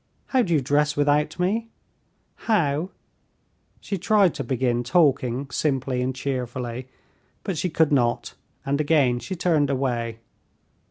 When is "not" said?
7.91-8.33